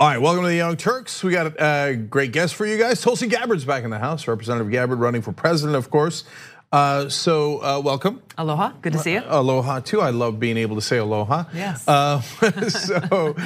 All 0.00 0.08
right, 0.08 0.20
welcome 0.20 0.42
to 0.42 0.48
the 0.48 0.56
Young 0.56 0.76
Turks. 0.76 1.22
We 1.22 1.30
got 1.30 1.54
a 1.56 1.94
great 1.94 2.32
guest 2.32 2.56
for 2.56 2.66
you 2.66 2.76
guys. 2.76 3.00
Tulsi 3.00 3.28
Gabbard's 3.28 3.64
back 3.64 3.84
in 3.84 3.90
the 3.90 3.98
house. 4.00 4.26
Representative 4.26 4.72
Gabbard 4.72 4.98
running 4.98 5.22
for 5.22 5.30
president, 5.30 5.76
of 5.76 5.88
course. 5.88 6.24
Uh, 6.72 7.08
so 7.08 7.62
uh, 7.62 7.80
welcome. 7.80 8.20
Aloha, 8.36 8.72
good 8.82 8.94
to 8.94 8.98
see 8.98 9.12
you. 9.12 9.22
Aloha 9.24 9.78
too. 9.78 10.00
I 10.00 10.10
love 10.10 10.40
being 10.40 10.56
able 10.56 10.74
to 10.74 10.82
say 10.82 10.96
aloha. 10.96 11.44
Yes. 11.54 11.86
Uh, 11.86 12.20
so 12.70 13.36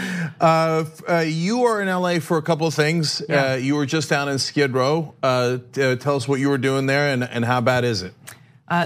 uh, 0.40 0.86
uh, 1.06 1.18
you 1.18 1.64
are 1.64 1.82
in 1.82 1.88
LA 1.88 2.18
for 2.18 2.38
a 2.38 2.42
couple 2.42 2.66
of 2.66 2.72
things. 2.72 3.20
Yeah. 3.28 3.52
Uh, 3.52 3.56
you 3.56 3.74
were 3.74 3.84
just 3.84 4.08
down 4.08 4.30
in 4.30 4.38
Skid 4.38 4.72
Row. 4.72 5.14
tell 5.20 6.16
us 6.16 6.26
what 6.26 6.40
you 6.40 6.48
were 6.48 6.56
doing 6.56 6.86
there 6.86 7.12
and, 7.12 7.24
and 7.24 7.44
how 7.44 7.60
bad 7.60 7.84
is 7.84 8.00
it? 8.00 8.14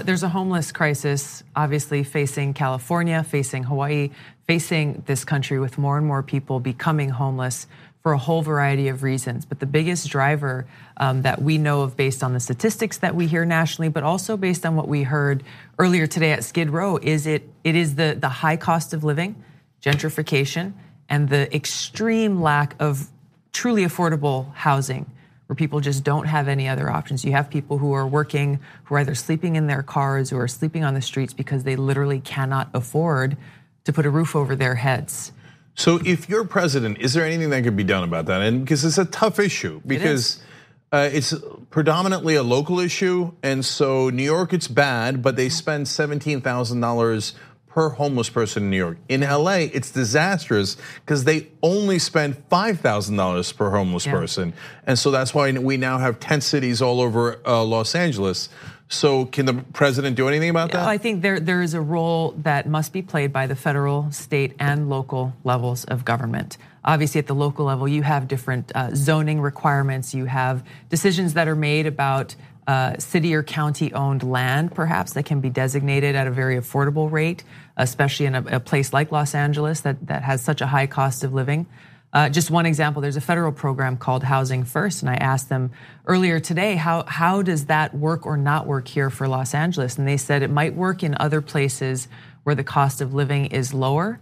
There's 0.03 0.23
a 0.23 0.29
homeless 0.29 0.71
crisis, 0.71 1.43
obviously 1.55 2.03
facing 2.03 2.53
California, 2.53 3.23
facing 3.23 3.63
Hawaii, 3.63 4.11
facing 4.47 5.03
this 5.05 5.25
country 5.25 5.59
with 5.59 5.77
more 5.77 5.97
and 5.97 6.05
more 6.05 6.23
people 6.23 6.59
becoming 6.59 7.09
homeless 7.09 7.67
for 8.01 8.11
a 8.11 8.17
whole 8.17 8.41
variety 8.41 8.89
of 8.89 9.01
reasons. 9.01 9.45
But 9.45 9.59
the 9.59 9.65
biggest 9.65 10.09
driver 10.09 10.65
um, 10.97 11.21
that 11.21 11.41
we 11.41 11.57
know 11.57 11.81
of 11.81 11.95
based 11.95 12.21
on 12.21 12.33
the 12.33 12.39
statistics 12.39 12.97
that 12.97 13.15
we 13.15 13.27
hear 13.27 13.45
nationally, 13.45 13.89
but 13.89 14.03
also 14.03 14.35
based 14.35 14.65
on 14.65 14.75
what 14.75 14.87
we 14.87 15.03
heard 15.03 15.43
earlier 15.79 16.05
today 16.05 16.31
at 16.31 16.43
Skid 16.43 16.69
Row, 16.69 16.97
is 16.97 17.25
it 17.25 17.49
it 17.63 17.75
is 17.75 17.95
the 17.95 18.15
the 18.19 18.29
high 18.29 18.57
cost 18.57 18.93
of 18.93 19.03
living, 19.03 19.41
gentrification, 19.81 20.73
and 21.07 21.29
the 21.29 21.53
extreme 21.55 22.41
lack 22.41 22.75
of 22.79 23.07
truly 23.53 23.85
affordable 23.85 24.53
housing 24.53 25.09
where 25.53 25.55
people 25.55 25.81
just 25.81 26.03
don't 26.03 26.25
have 26.25 26.47
any 26.47 26.67
other 26.67 26.89
options. 26.89 27.23
You 27.23 27.33
have 27.33 27.47
people 27.47 27.77
who 27.77 27.93
are 27.93 28.07
working, 28.07 28.59
who 28.85 28.95
are 28.95 28.99
either 28.99 29.13
sleeping 29.13 29.55
in 29.55 29.67
their 29.67 29.83
cars 29.83 30.33
or 30.33 30.47
sleeping 30.47 30.83
on 30.83 30.95
the 30.95 31.01
streets 31.01 31.31
because 31.31 31.63
they 31.63 31.75
literally 31.75 32.19
cannot 32.19 32.71
afford 32.73 33.37
to 33.83 33.93
put 33.93 34.07
a 34.07 34.09
roof 34.09 34.35
over 34.35 34.55
their 34.55 34.73
heads. 34.73 35.31
So, 35.75 35.99
if 36.03 36.27
you're 36.27 36.43
president, 36.43 36.97
is 36.97 37.13
there 37.13 37.23
anything 37.23 37.51
that 37.51 37.63
could 37.63 37.75
be 37.75 37.83
done 37.83 38.03
about 38.03 38.25
that? 38.25 38.41
And 38.41 38.61
because 38.61 38.83
it's 38.83 38.97
a 38.97 39.05
tough 39.05 39.37
issue, 39.37 39.79
because 39.85 40.37
it 40.37 40.43
uh, 40.91 41.09
it's 41.13 41.35
predominantly 41.69 42.33
a 42.33 42.43
local 42.43 42.79
issue, 42.79 43.31
and 43.43 43.63
so 43.63 44.09
New 44.09 44.23
York 44.23 44.53
it's 44.53 44.67
bad, 44.67 45.21
but 45.21 45.35
they 45.35 45.49
spend 45.49 45.87
seventeen 45.87 46.41
thousand 46.41 46.81
dollars 46.81 47.35
per 47.73 47.89
homeless 47.89 48.29
person 48.29 48.63
in 48.63 48.69
New 48.69 48.77
York. 48.77 48.97
In 49.09 49.21
LA, 49.21 49.65
it's 49.73 49.89
disastrous 49.89 50.77
because 51.03 51.23
they 51.23 51.47
only 51.63 51.97
spend 51.97 52.47
$5,000 52.49 53.57
per 53.57 53.71
homeless 53.71 54.05
yeah. 54.05 54.11
person. 54.11 54.53
And 54.85 54.99
so 54.99 55.09
that's 55.09 55.33
why 55.33 55.51
we 55.51 55.77
now 55.77 55.97
have 55.97 56.19
tent 56.19 56.43
cities 56.43 56.83
all 56.83 57.01
over 57.01 57.39
uh, 57.47 57.63
Los 57.63 57.95
Angeles. 57.95 58.49
So 58.89 59.25
can 59.25 59.47
the 59.47 59.55
president 59.73 60.15
do 60.15 60.27
anything 60.27 60.51
about 60.51 60.71
that? 60.73 60.87
I 60.87 60.99
think 60.99 61.23
there 61.23 61.39
there 61.39 61.63
is 61.63 61.73
a 61.73 61.81
role 61.81 62.35
that 62.43 62.67
must 62.67 62.93
be 62.93 63.01
played 63.01 63.33
by 63.33 63.47
the 63.47 63.55
federal, 63.55 64.11
state, 64.11 64.53
and 64.59 64.87
local 64.87 65.33
levels 65.43 65.83
of 65.85 66.05
government. 66.05 66.59
Obviously, 66.85 67.17
at 67.17 67.25
the 67.25 67.33
local 67.33 67.65
level, 67.65 67.87
you 67.87 68.03
have 68.03 68.27
different 68.27 68.71
uh, 68.75 68.93
zoning 68.93 69.41
requirements. 69.41 70.13
You 70.13 70.25
have 70.25 70.63
decisions 70.89 71.33
that 71.33 71.47
are 71.47 71.55
made 71.55 71.87
about 71.87 72.35
uh, 72.67 72.97
city 72.97 73.33
or 73.33 73.43
county 73.43 73.93
owned 73.93 74.23
land, 74.23 74.73
perhaps 74.73 75.13
that 75.13 75.25
can 75.25 75.41
be 75.41 75.49
designated 75.49 76.15
at 76.15 76.27
a 76.27 76.31
very 76.31 76.55
affordable 76.55 77.11
rate, 77.11 77.43
especially 77.77 78.25
in 78.25 78.35
a, 78.35 78.43
a 78.43 78.59
place 78.59 78.93
like 78.93 79.11
Los 79.11 79.35
Angeles 79.35 79.81
that 79.81 80.07
that 80.07 80.23
has 80.23 80.41
such 80.41 80.61
a 80.61 80.67
high 80.67 80.87
cost 80.87 81.23
of 81.23 81.33
living. 81.33 81.67
Uh, 82.13 82.29
just 82.29 82.51
one 82.51 82.67
example, 82.67 83.01
there's 83.01 83.15
a 83.15 83.21
federal 83.21 83.51
program 83.51 83.97
called 83.97 84.23
Housing 84.23 84.63
First, 84.63 85.01
and 85.01 85.09
I 85.09 85.15
asked 85.15 85.49
them 85.49 85.71
earlier 86.05 86.39
today, 86.39 86.75
how, 86.75 87.05
how 87.07 87.41
does 87.41 87.65
that 87.65 87.95
work 87.95 88.27
or 88.27 88.37
not 88.37 88.67
work 88.67 88.87
here 88.87 89.09
for 89.09 89.27
Los 89.27 89.55
Angeles? 89.55 89.97
And 89.97 90.07
they 90.07 90.17
said 90.17 90.43
it 90.43 90.51
might 90.51 90.75
work 90.75 91.01
in 91.01 91.15
other 91.19 91.41
places 91.41 92.07
where 92.43 92.53
the 92.53 92.63
cost 92.63 93.01
of 93.01 93.15
living 93.15 93.47
is 93.47 93.73
lower. 93.73 94.19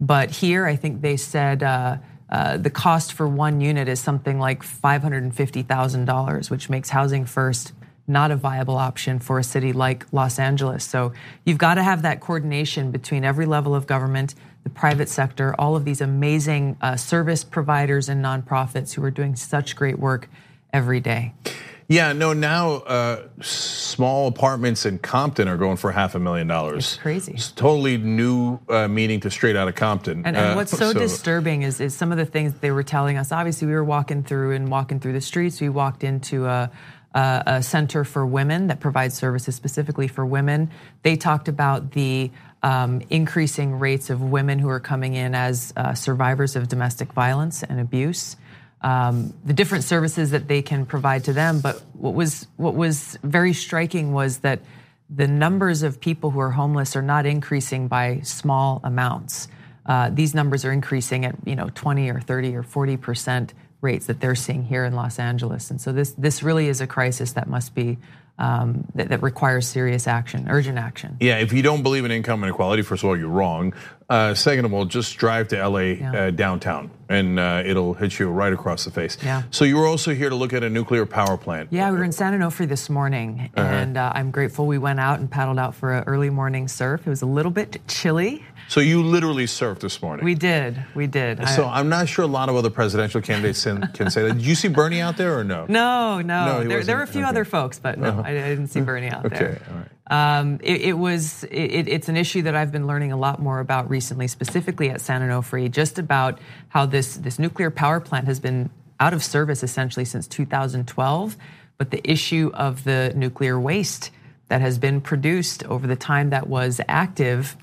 But 0.00 0.30
here, 0.30 0.64
I 0.64 0.76
think 0.76 1.00
they 1.00 1.16
said 1.16 1.64
uh, 1.64 1.96
uh, 2.30 2.56
the 2.56 2.70
cost 2.70 3.12
for 3.12 3.26
one 3.26 3.60
unit 3.60 3.88
is 3.88 3.98
something 3.98 4.38
like 4.38 4.62
$550,000, 4.62 6.50
which 6.50 6.70
makes 6.70 6.90
Housing 6.90 7.26
First 7.26 7.72
not 8.06 8.30
a 8.30 8.36
viable 8.36 8.76
option 8.76 9.18
for 9.18 9.38
a 9.38 9.44
city 9.44 9.72
like 9.72 10.06
Los 10.12 10.38
Angeles. 10.38 10.84
So 10.84 11.12
you've 11.44 11.58
got 11.58 11.74
to 11.74 11.82
have 11.82 12.02
that 12.02 12.20
coordination 12.20 12.90
between 12.90 13.24
every 13.24 13.46
level 13.46 13.74
of 13.74 13.86
government 13.86 14.34
the 14.64 14.70
private 14.70 15.08
sector, 15.08 15.54
all 15.58 15.76
of 15.76 15.84
these 15.84 16.00
amazing 16.00 16.76
uh, 16.80 16.96
service 16.96 17.44
providers 17.44 18.08
and 18.08 18.24
nonprofits 18.24 18.94
who 18.94 19.04
are 19.04 19.10
doing 19.10 19.36
such 19.36 19.76
great 19.76 19.98
work 19.98 20.28
every 20.72 21.00
day. 21.00 21.34
Yeah, 21.86 22.14
no, 22.14 22.32
now 22.32 22.76
uh, 22.76 23.28
small 23.42 24.26
apartments 24.28 24.86
in 24.86 24.98
Compton 24.98 25.48
are 25.48 25.58
going 25.58 25.76
for 25.76 25.92
half 25.92 26.14
a 26.14 26.18
million 26.18 26.46
dollars. 26.46 26.94
It's 26.94 26.96
crazy. 26.96 27.32
It's 27.34 27.52
totally 27.52 27.98
new 27.98 28.58
uh, 28.70 28.88
meaning 28.88 29.20
to 29.20 29.30
straight 29.30 29.54
out 29.54 29.68
of 29.68 29.74
Compton. 29.74 30.22
And, 30.24 30.34
and 30.34 30.52
uh, 30.52 30.54
what's 30.54 30.70
so, 30.70 30.92
so, 30.92 30.98
disturbing 30.98 31.60
is, 31.60 31.80
is 31.80 31.94
some 31.94 32.10
of 32.10 32.16
the 32.16 32.24
things 32.24 32.54
they 32.54 32.70
were 32.70 32.82
telling 32.82 33.18
us. 33.18 33.32
Obviously, 33.32 33.68
we 33.68 33.74
were 33.74 33.84
walking 33.84 34.22
through 34.22 34.52
and 34.52 34.70
walking 34.70 34.98
through 34.98 35.12
the 35.12 35.20
streets. 35.20 35.60
We 35.60 35.68
walked 35.68 36.04
into 36.04 36.46
a, 36.46 36.70
a, 37.14 37.42
a 37.46 37.62
center 37.62 38.04
for 38.04 38.26
women 38.26 38.66
that 38.66 38.80
provides 38.80 39.14
services 39.14 39.54
specifically 39.54 40.08
for 40.08 40.26
women. 40.26 40.70
They 41.02 41.16
talked 41.16 41.48
about 41.48 41.92
the 41.92 42.30
um, 42.62 43.02
increasing 43.10 43.78
rates 43.78 44.10
of 44.10 44.20
women 44.20 44.58
who 44.58 44.68
are 44.68 44.80
coming 44.80 45.14
in 45.14 45.34
as 45.34 45.72
uh, 45.76 45.94
survivors 45.94 46.56
of 46.56 46.68
domestic 46.68 47.12
violence 47.12 47.62
and 47.62 47.78
abuse. 47.78 48.36
Um, 48.80 49.32
the 49.44 49.52
different 49.52 49.84
services 49.84 50.32
that 50.32 50.48
they 50.48 50.60
can 50.60 50.84
provide 50.84 51.24
to 51.24 51.32
them, 51.32 51.60
but 51.60 51.82
what 51.94 52.14
was 52.14 52.46
what 52.56 52.74
was 52.74 53.18
very 53.22 53.54
striking 53.54 54.12
was 54.12 54.38
that 54.38 54.60
the 55.08 55.26
numbers 55.26 55.82
of 55.82 56.00
people 56.00 56.30
who 56.30 56.40
are 56.40 56.50
homeless 56.50 56.96
are 56.96 57.02
not 57.02 57.24
increasing 57.24 57.88
by 57.88 58.20
small 58.20 58.80
amounts. 58.84 59.48
Uh, 59.86 60.10
these 60.10 60.34
numbers 60.34 60.64
are 60.64 60.72
increasing 60.72 61.24
at 61.24 61.34
you 61.46 61.56
know 61.56 61.70
20 61.74 62.10
or 62.10 62.20
30 62.20 62.56
or 62.56 62.62
40 62.62 62.96
percent 62.98 63.54
rates 63.84 64.06
that 64.06 64.20
they're 64.20 64.34
seeing 64.34 64.64
here 64.64 64.84
in 64.84 64.94
Los 64.94 65.20
Angeles, 65.20 65.70
and 65.70 65.80
so 65.80 65.92
this 65.92 66.10
this 66.12 66.42
really 66.42 66.68
is 66.68 66.80
a 66.80 66.86
crisis 66.86 67.32
that 67.34 67.46
must 67.48 67.74
be 67.74 67.98
um, 68.38 68.84
that, 68.96 69.10
that, 69.10 69.22
requires 69.22 69.68
serious 69.68 70.08
action, 70.08 70.46
urgent 70.48 70.76
action. 70.76 71.16
Yeah, 71.20 71.38
if 71.38 71.52
you 71.52 71.62
don't 71.62 71.84
believe 71.84 72.04
in 72.04 72.10
income 72.10 72.42
inequality, 72.42 72.82
first 72.82 73.04
of 73.04 73.08
all, 73.08 73.16
you're 73.16 73.28
wrong. 73.28 73.72
Uh, 74.08 74.34
second 74.34 74.64
of 74.64 74.74
all, 74.74 74.84
just 74.84 75.16
drive 75.16 75.48
to 75.48 75.68
LA 75.68 75.78
yeah. 75.78 76.12
uh, 76.12 76.30
downtown, 76.30 76.90
and 77.08 77.38
uh, 77.38 77.62
it'll 77.64 77.94
hit 77.94 78.18
you 78.18 78.28
right 78.28 78.52
across 78.52 78.84
the 78.84 78.90
face. 78.90 79.16
Yeah. 79.22 79.44
So 79.50 79.64
you 79.64 79.76
were 79.76 79.86
also 79.86 80.14
here 80.14 80.28
to 80.28 80.34
look 80.34 80.52
at 80.52 80.62
a 80.62 80.68
nuclear 80.68 81.06
power 81.06 81.38
plant. 81.38 81.68
Yeah, 81.72 81.90
we 81.90 81.96
were 81.96 82.04
in 82.04 82.12
San 82.12 82.38
Onofre 82.38 82.68
this 82.68 82.90
morning, 82.90 83.50
uh-huh. 83.56 83.66
and 83.66 83.96
uh, 83.96 84.12
I'm 84.14 84.30
grateful 84.30 84.66
we 84.66 84.76
went 84.76 85.00
out 85.00 85.20
and 85.20 85.30
paddled 85.30 85.58
out 85.58 85.74
for 85.74 85.92
an 85.94 86.04
early 86.04 86.28
morning 86.28 86.68
surf. 86.68 87.06
It 87.06 87.10
was 87.10 87.22
a 87.22 87.26
little 87.26 87.50
bit 87.50 87.80
chilly. 87.88 88.44
So 88.68 88.80
you 88.80 89.02
literally 89.02 89.44
surfed 89.44 89.80
this 89.80 90.00
morning. 90.02 90.24
We 90.24 90.34
did. 90.34 90.82
We 90.94 91.06
did. 91.06 91.46
So 91.48 91.64
I, 91.64 91.80
am 91.80 91.88
not 91.88 92.08
sure 92.08 92.24
a 92.24 92.28
lot 92.28 92.48
of 92.48 92.56
other 92.56 92.70
presidential 92.70 93.20
candidates 93.20 93.62
can 93.62 94.10
say 94.10 94.22
that. 94.22 94.34
Did 94.34 94.46
you 94.46 94.54
see 94.54 94.68
Bernie 94.68 95.00
out 95.00 95.16
there 95.16 95.38
or 95.38 95.44
no? 95.44 95.66
No, 95.68 96.20
no. 96.20 96.62
no 96.62 96.68
there, 96.68 96.82
there, 96.82 96.96
were 96.96 97.02
a 97.02 97.06
few 97.06 97.22
okay. 97.22 97.28
other 97.28 97.44
folks, 97.44 97.78
but 97.78 97.98
no, 97.98 98.08
uh-huh. 98.08 98.22
I, 98.24 98.30
I, 98.30 98.48
didn't 98.48 98.68
see 98.68 98.80
Bernie 98.80 99.08
out 99.08 99.26
okay. 99.26 99.36
there. 99.36 99.48
Okay, 99.50 99.64
all 99.70 99.76
right. 99.76 99.88
Um, 100.08 100.60
it, 100.62 100.82
it, 100.82 100.92
was. 100.92 101.44
It, 101.44 101.88
it's 101.88 102.08
an 102.10 102.16
issue 102.16 102.42
that 102.42 102.54
I've 102.54 102.70
been 102.70 102.86
learning 102.86 103.12
a 103.12 103.16
lot 103.16 103.40
more 103.40 103.60
about 103.60 103.88
recently, 103.88 104.28
specifically 104.28 104.90
at 104.90 105.00
San 105.00 105.22
Onofre, 105.22 105.70
just 105.70 105.98
about 105.98 106.38
how 106.68 106.84
this 106.84 107.16
this 107.16 107.38
nuclear 107.38 107.70
power 107.70 108.00
plant 108.00 108.26
has 108.26 108.38
been 108.38 108.70
out 109.00 109.12
of 109.12 109.24
service 109.24 109.62
essentially 109.62 110.04
since 110.04 110.26
2012, 110.28 111.36
but 111.78 111.90
the 111.90 112.00
issue 112.08 112.50
of 112.54 112.84
the 112.84 113.12
nuclear 113.16 113.58
waste 113.58 114.10
that 114.48 114.60
has 114.60 114.78
been 114.78 115.00
produced 115.00 115.64
over 115.64 115.86
the 115.86 115.96
time 115.96 116.30
that 116.30 116.46
was 116.46 116.80
active 116.86 117.56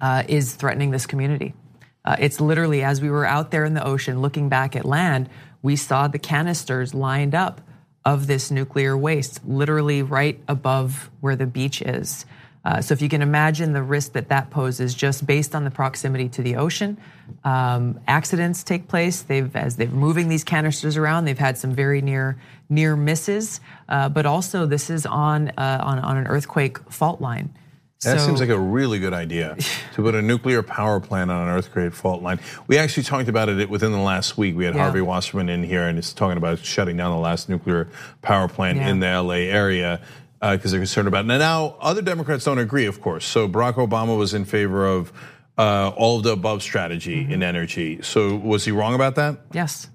uh, 0.00 0.24
is 0.28 0.54
threatening 0.54 0.90
this 0.90 1.06
community. 1.06 1.54
Uh, 2.04 2.16
it's 2.18 2.40
literally 2.40 2.82
as 2.82 3.00
we 3.00 3.08
were 3.08 3.24
out 3.24 3.50
there 3.50 3.64
in 3.64 3.74
the 3.74 3.84
ocean 3.84 4.20
looking 4.20 4.48
back 4.48 4.74
at 4.74 4.84
land, 4.84 5.28
we 5.62 5.76
saw 5.76 6.08
the 6.08 6.18
canisters 6.18 6.92
lined 6.92 7.34
up 7.34 7.60
of 8.04 8.26
this 8.26 8.50
nuclear 8.50 8.96
waste, 8.96 9.40
literally 9.46 10.02
right 10.02 10.40
above 10.48 11.10
where 11.20 11.36
the 11.36 11.46
beach 11.46 11.82
is. 11.82 12.26
Uh, 12.64 12.80
so 12.80 12.92
if 12.92 13.02
you 13.02 13.08
can 13.08 13.22
imagine 13.22 13.72
the 13.72 13.82
risk 13.82 14.12
that 14.12 14.28
that 14.28 14.50
poses 14.50 14.94
just 14.94 15.26
based 15.26 15.54
on 15.54 15.64
the 15.64 15.70
proximity 15.70 16.28
to 16.28 16.42
the 16.42 16.56
ocean, 16.56 16.96
um, 17.42 17.98
accidents 18.06 18.62
take 18.62 18.86
place. 18.86 19.22
They've 19.22 19.54
as 19.56 19.76
they're 19.76 19.88
moving 19.88 20.28
these 20.28 20.44
canisters 20.44 20.96
around, 20.96 21.24
they've 21.24 21.38
had 21.38 21.58
some 21.58 21.74
very 21.74 22.00
near 22.00 22.38
near 22.68 22.94
misses. 22.94 23.60
Uh, 23.88 24.08
but 24.08 24.26
also, 24.26 24.64
this 24.66 24.90
is 24.90 25.06
on 25.06 25.48
uh, 25.58 25.80
on 25.82 25.98
on 25.98 26.16
an 26.16 26.26
earthquake 26.28 26.78
fault 26.90 27.20
line. 27.20 27.52
That 28.02 28.18
so, 28.18 28.26
seems 28.26 28.40
like 28.40 28.48
a 28.48 28.58
really 28.58 28.98
good 28.98 29.12
idea 29.12 29.56
to 29.94 30.02
put 30.02 30.16
a 30.16 30.22
nuclear 30.22 30.62
power 30.62 30.98
plant 30.98 31.30
on 31.30 31.48
an 31.48 31.54
earthquake 31.54 31.92
fault 31.92 32.20
line. 32.20 32.40
We 32.66 32.76
actually 32.76 33.04
talked 33.04 33.28
about 33.28 33.48
it 33.48 33.70
within 33.70 33.92
the 33.92 33.98
last 33.98 34.36
week. 34.36 34.56
We 34.56 34.64
had 34.64 34.74
yeah. 34.74 34.82
Harvey 34.82 35.02
Wasserman 35.02 35.48
in 35.48 35.62
here 35.62 35.86
and 35.86 35.96
he's 35.96 36.12
talking 36.12 36.36
about 36.36 36.58
shutting 36.58 36.96
down 36.96 37.12
the 37.12 37.22
last 37.22 37.48
nuclear 37.48 37.88
power 38.20 38.48
plant 38.48 38.78
yeah. 38.78 38.88
in 38.88 38.98
the 38.98 39.06
LA 39.06 39.34
area 39.34 40.00
because 40.40 40.66
uh, 40.66 40.70
they're 40.70 40.80
concerned 40.80 41.06
about 41.06 41.24
it. 41.24 41.28
Now, 41.28 41.38
now, 41.38 41.76
other 41.80 42.02
Democrats 42.02 42.44
don't 42.44 42.58
agree, 42.58 42.86
of 42.86 43.00
course. 43.00 43.24
So 43.24 43.48
Barack 43.48 43.74
Obama 43.74 44.18
was 44.18 44.34
in 44.34 44.44
favor 44.44 44.84
of 44.84 45.12
uh, 45.56 45.90
all 45.90 46.16
of 46.16 46.24
the 46.24 46.32
above 46.32 46.62
strategy 46.62 47.22
mm-hmm. 47.22 47.32
in 47.32 47.42
energy. 47.44 48.02
So 48.02 48.34
was 48.34 48.64
he 48.64 48.72
wrong 48.72 48.94
about 48.94 49.14
that? 49.14 49.38
Yes. 49.52 49.88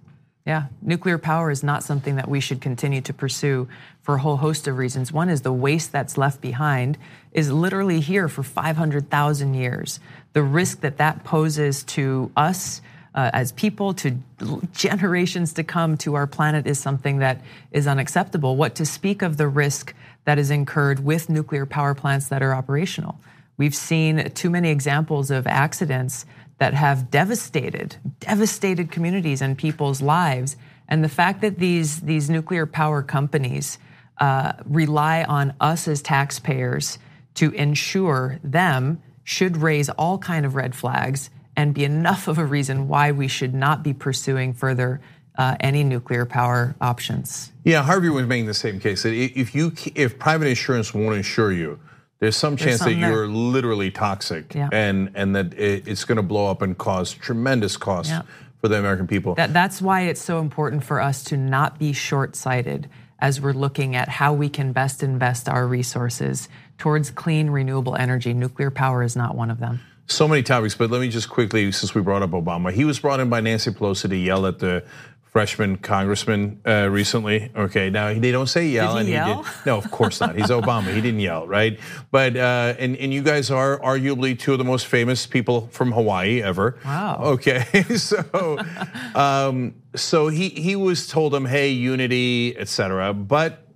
Yeah, 0.47 0.67
nuclear 0.81 1.17
power 1.17 1.51
is 1.51 1.61
not 1.61 1.83
something 1.83 2.15
that 2.15 2.29
we 2.29 2.39
should 2.39 2.61
continue 2.61 3.01
to 3.01 3.13
pursue 3.13 3.67
for 4.01 4.15
a 4.15 4.19
whole 4.19 4.37
host 4.37 4.65
of 4.69 4.77
reasons. 4.77 5.11
One 5.11 5.27
is 5.27 5.41
the 5.41 5.51
waste 5.51 5.91
that's 5.91 6.17
left 6.17 6.39
behind 6.39 6.97
is 7.33 7.51
literally 7.51 7.99
here 7.99 8.29
for 8.29 8.43
500,000 8.43 9.53
years. 9.53 9.99
The 10.31 10.43
risk 10.43 10.79
that 10.79 10.99
that 10.99 11.25
poses 11.25 11.83
to 11.83 12.31
us, 12.37 12.81
uh, 13.13 13.29
as 13.33 13.51
people 13.51 13.93
to 13.95 14.17
generations 14.73 15.51
to 15.51 15.65
come 15.65 15.97
to 15.97 16.15
our 16.15 16.25
planet 16.25 16.65
is 16.65 16.79
something 16.79 17.17
that 17.17 17.41
is 17.73 17.85
unacceptable. 17.85 18.55
What 18.55 18.73
to 18.75 18.85
speak 18.85 19.21
of 19.21 19.35
the 19.35 19.49
risk 19.49 19.93
that 20.23 20.39
is 20.39 20.49
incurred 20.49 21.03
with 21.03 21.29
nuclear 21.29 21.65
power 21.65 21.93
plants 21.93 22.29
that 22.29 22.41
are 22.41 22.55
operational? 22.55 23.19
We've 23.57 23.75
seen 23.75 24.31
too 24.31 24.49
many 24.49 24.69
examples 24.69 25.29
of 25.29 25.45
accidents 25.45 26.25
that 26.59 26.73
have 26.73 27.11
devastated, 27.11 27.97
devastated 28.19 28.91
communities 28.91 29.41
and 29.41 29.57
people's 29.57 30.01
lives. 30.01 30.55
And 30.87 31.03
the 31.03 31.09
fact 31.09 31.41
that 31.41 31.59
these, 31.59 32.01
these 32.01 32.29
nuclear 32.29 32.65
power 32.65 33.03
companies 33.03 33.77
uh, 34.19 34.53
rely 34.65 35.23
on 35.23 35.53
us 35.59 35.87
as 35.87 36.01
taxpayers 36.01 36.97
to 37.35 37.51
insure 37.51 38.39
them 38.43 39.01
should 39.23 39.57
raise 39.57 39.89
all 39.89 40.17
kind 40.17 40.45
of 40.45 40.55
red 40.55 40.73
flags 40.73 41.29
and 41.55 41.73
be 41.73 41.83
enough 41.83 42.27
of 42.27 42.37
a 42.37 42.45
reason 42.45 42.87
why 42.87 43.11
we 43.11 43.27
should 43.27 43.53
not 43.53 43.83
be 43.83 43.93
pursuing 43.93 44.53
further 44.53 45.01
uh, 45.37 45.55
any 45.59 45.83
nuclear 45.83 46.25
power 46.25 46.75
options. 46.81 47.51
Yeah, 47.63 47.83
Harvey 47.83 48.09
was 48.09 48.25
making 48.25 48.47
the 48.47 48.53
same 48.53 48.79
case 48.79 49.03
that 49.03 49.13
if 49.13 49.53
you 49.53 49.73
if 49.93 50.17
private 50.17 50.47
insurance 50.47 50.93
won't 50.93 51.15
insure 51.15 51.51
you, 51.51 51.79
there's 52.19 52.35
some 52.35 52.55
there's 52.55 52.79
chance 52.79 52.81
that 52.81 52.93
you're 52.95 53.27
literally 53.27 53.91
toxic 53.91 54.53
yeah. 54.55 54.69
and 54.71 55.11
and 55.15 55.35
that 55.35 55.53
it's 55.53 56.03
going 56.03 56.15
to 56.15 56.23
blow 56.23 56.49
up 56.49 56.61
and 56.61 56.77
cause 56.77 57.13
tremendous 57.13 57.77
costs 57.77 58.11
yeah. 58.11 58.21
for 58.59 58.67
the 58.67 58.77
American 58.77 59.07
people. 59.07 59.35
That, 59.35 59.53
that's 59.53 59.81
why 59.81 60.01
it's 60.01 60.21
so 60.21 60.39
important 60.39 60.83
for 60.83 60.99
us 60.99 61.23
to 61.25 61.37
not 61.37 61.77
be 61.77 61.93
short-sighted 61.93 62.89
as 63.19 63.41
we're 63.41 63.53
looking 63.53 63.95
at 63.95 64.09
how 64.09 64.33
we 64.33 64.49
can 64.49 64.71
best 64.71 65.03
invest 65.03 65.49
our 65.49 65.67
resources 65.67 66.49
towards 66.77 67.09
clean 67.09 67.49
renewable 67.49 67.95
energy. 67.95 68.33
Nuclear 68.33 68.69
power 68.69 69.03
is 69.03 69.15
not 69.15 69.35
one 69.35 69.49
of 69.49 69.59
them. 69.59 69.79
So 70.07 70.27
many 70.27 70.41
topics, 70.43 70.75
but 70.75 70.89
let 70.89 71.01
me 71.01 71.09
just 71.09 71.29
quickly, 71.29 71.71
since 71.71 71.93
we 71.93 72.01
brought 72.01 72.21
up 72.21 72.31
Obama, 72.31 72.71
he 72.71 72.85
was 72.85 72.99
brought 72.99 73.19
in 73.19 73.29
by 73.29 73.41
Nancy 73.41 73.71
Pelosi 73.71 74.07
to 74.09 74.15
yell 74.15 74.45
at 74.45 74.59
the 74.59 74.83
freshman 75.37 75.77
congressman 75.77 76.59
uh, 76.65 76.89
recently. 76.89 77.51
Okay, 77.55 77.91
now 77.91 78.11
they 78.11 78.31
don't 78.31 78.47
say 78.47 78.65
yell, 78.69 78.95
did 78.95 79.05
he 79.05 79.13
and 79.13 79.27
yell? 79.27 79.43
he 79.43 79.49
did. 79.51 79.65
No, 79.67 79.77
of 79.77 79.91
course 79.91 80.19
not. 80.19 80.35
He's 80.35 80.47
Obama. 80.61 80.91
He 80.91 80.99
didn't 80.99 81.19
yell, 81.19 81.45
right? 81.45 81.79
But 82.09 82.35
uh, 82.35 82.73
and 82.79 82.97
and 82.97 83.13
you 83.13 83.21
guys 83.21 83.51
are 83.51 83.79
arguably 83.81 84.39
two 84.39 84.53
of 84.53 84.57
the 84.57 84.63
most 84.63 84.87
famous 84.87 85.27
people 85.27 85.67
from 85.71 85.91
Hawaii 85.91 86.41
ever. 86.41 86.79
Wow. 86.83 87.19
Okay, 87.37 87.65
so 87.97 88.57
um, 89.13 89.75
so 89.95 90.29
he 90.29 90.49
he 90.49 90.75
was 90.75 91.07
told 91.07 91.35
him, 91.35 91.45
hey, 91.45 91.69
unity, 91.69 92.57
etc. 92.57 93.13
But 93.13 93.66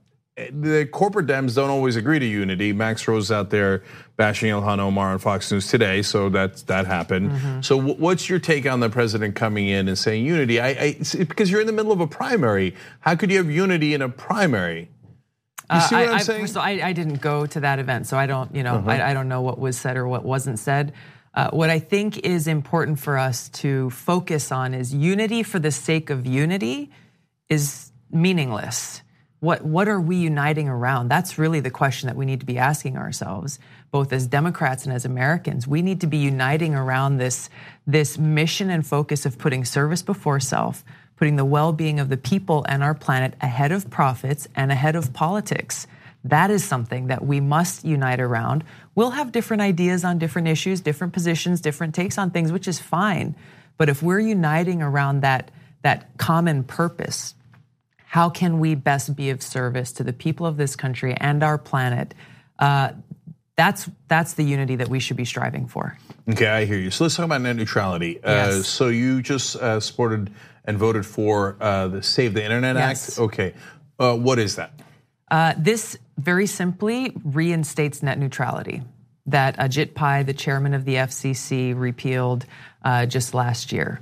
the 0.49 0.87
corporate 0.91 1.27
Dems 1.27 1.55
don't 1.55 1.69
always 1.69 1.95
agree 1.95 2.19
to 2.19 2.25
unity. 2.25 2.73
Max 2.73 3.07
Rose 3.07 3.31
out 3.31 3.49
there 3.49 3.83
bashing 4.17 4.49
Ilhan 4.49 4.79
Omar 4.79 5.11
on 5.11 5.19
Fox 5.19 5.51
News 5.51 5.67
today, 5.67 6.01
so 6.01 6.29
that 6.29 6.57
that 6.67 6.87
happened. 6.87 7.31
Mm-hmm. 7.31 7.61
So, 7.61 7.79
what's 7.79 8.29
your 8.29 8.39
take 8.39 8.65
on 8.65 8.79
the 8.79 8.89
president 8.89 9.35
coming 9.35 9.67
in 9.67 9.87
and 9.87 9.97
saying 9.97 10.25
unity? 10.25 10.59
I, 10.59 10.69
I, 10.69 10.97
because 11.17 11.51
you're 11.51 11.61
in 11.61 11.67
the 11.67 11.73
middle 11.73 11.91
of 11.91 11.99
a 11.99 12.07
primary. 12.07 12.75
How 12.99 13.15
could 13.15 13.31
you 13.31 13.37
have 13.37 13.49
unity 13.49 13.93
in 13.93 14.01
a 14.01 14.09
primary? 14.09 14.89
You 15.73 15.81
see 15.81 15.95
what 15.95 16.07
uh, 16.07 16.11
I, 16.11 16.13
I'm 16.15 16.19
saying? 16.19 16.47
So 16.47 16.59
I, 16.59 16.87
I, 16.87 16.93
didn't 16.93 17.21
go 17.21 17.45
to 17.45 17.59
that 17.61 17.79
event, 17.79 18.05
so 18.05 18.17
I 18.17 18.25
don't, 18.25 18.53
you 18.53 18.61
know, 18.61 18.75
uh-huh. 18.75 18.89
I, 18.89 19.11
I, 19.11 19.13
don't 19.13 19.29
know 19.29 19.41
what 19.41 19.57
was 19.57 19.77
said 19.77 19.95
or 19.95 20.05
what 20.05 20.25
wasn't 20.25 20.59
said. 20.59 20.91
Uh, 21.33 21.49
what 21.51 21.69
I 21.69 21.79
think 21.79 22.17
is 22.25 22.45
important 22.45 22.99
for 22.99 23.17
us 23.17 23.47
to 23.49 23.89
focus 23.89 24.51
on 24.51 24.73
is 24.73 24.93
unity 24.93 25.43
for 25.43 25.59
the 25.59 25.71
sake 25.71 26.09
of 26.09 26.25
unity 26.25 26.91
is 27.47 27.91
meaningless 28.11 29.01
what, 29.41 29.65
what 29.65 29.87
are 29.87 29.99
we 29.99 30.17
uniting 30.17 30.69
around? 30.69 31.07
That's 31.09 31.39
really 31.39 31.59
the 31.59 31.71
question 31.71 32.05
that 32.05 32.15
we 32.15 32.27
need 32.27 32.41
to 32.41 32.45
be 32.45 32.59
asking 32.59 32.95
ourselves, 32.95 33.57
both 33.89 34.13
as 34.13 34.27
Democrats 34.27 34.85
and 34.85 34.93
as 34.93 35.03
Americans. 35.03 35.67
We 35.67 35.81
need 35.81 35.99
to 36.01 36.07
be 36.07 36.17
uniting 36.17 36.75
around 36.75 37.17
this, 37.17 37.49
this 37.87 38.19
mission 38.19 38.69
and 38.69 38.85
focus 38.85 39.25
of 39.25 39.39
putting 39.39 39.65
service 39.65 40.03
before 40.03 40.39
self, 40.39 40.83
putting 41.15 41.37
the 41.37 41.45
well 41.45 41.73
being 41.73 41.99
of 41.99 42.09
the 42.09 42.17
people 42.17 42.63
and 42.69 42.83
our 42.83 42.93
planet 42.93 43.33
ahead 43.41 43.71
of 43.71 43.89
profits 43.89 44.47
and 44.55 44.71
ahead 44.71 44.95
of 44.95 45.11
politics. 45.11 45.87
That 46.23 46.51
is 46.51 46.63
something 46.63 47.07
that 47.07 47.25
we 47.25 47.39
must 47.39 47.83
unite 47.83 48.19
around. 48.19 48.63
We'll 48.93 49.09
have 49.09 49.31
different 49.31 49.61
ideas 49.63 50.03
on 50.03 50.19
different 50.19 50.49
issues, 50.49 50.81
different 50.81 51.13
positions, 51.13 51.61
different 51.61 51.95
takes 51.95 52.19
on 52.19 52.29
things, 52.29 52.51
which 52.51 52.67
is 52.67 52.77
fine. 52.77 53.35
But 53.79 53.89
if 53.89 54.03
we're 54.03 54.19
uniting 54.19 54.83
around 54.83 55.21
that, 55.21 55.49
that 55.81 56.15
common 56.17 56.63
purpose, 56.63 57.33
how 58.11 58.29
can 58.29 58.59
we 58.59 58.75
best 58.75 59.15
be 59.15 59.29
of 59.29 59.41
service 59.41 59.93
to 59.93 60.03
the 60.03 60.11
people 60.11 60.45
of 60.45 60.57
this 60.57 60.75
country 60.75 61.15
and 61.21 61.41
our 61.41 61.57
planet? 61.57 62.13
Uh, 62.59 62.91
that's 63.55 63.89
that's 64.09 64.33
the 64.33 64.43
unity 64.43 64.75
that 64.75 64.89
we 64.89 64.99
should 64.99 65.15
be 65.15 65.23
striving 65.23 65.65
for. 65.65 65.97
Okay, 66.29 66.47
I 66.47 66.65
hear 66.65 66.77
you. 66.77 66.91
So 66.91 67.05
let's 67.05 67.15
talk 67.15 67.23
about 67.23 67.39
net 67.39 67.55
neutrality. 67.55 68.21
Uh, 68.21 68.31
yes. 68.31 68.53
Uh, 68.53 68.63
so 68.63 68.87
you 68.89 69.21
just 69.21 69.55
uh, 69.55 69.79
supported 69.79 70.29
and 70.65 70.77
voted 70.77 71.05
for 71.05 71.55
uh, 71.61 71.87
the 71.87 72.03
Save 72.03 72.33
the 72.33 72.43
Internet 72.43 72.75
yes. 72.75 73.11
Act. 73.11 73.19
Okay, 73.19 73.53
uh, 73.97 74.17
what 74.17 74.39
is 74.39 74.57
that? 74.57 74.73
this 75.57 75.97
very 76.17 76.47
simply 76.47 77.13
reinstates 77.23 78.03
net 78.03 78.19
neutrality 78.19 78.81
that 79.25 79.55
Ajit 79.55 79.93
Pai, 79.93 80.23
the 80.23 80.33
chairman 80.33 80.73
of 80.73 80.83
the 80.83 80.95
FCC, 80.95 81.73
repealed 81.79 82.45
just 83.07 83.33
last 83.33 83.71
year. 83.71 84.01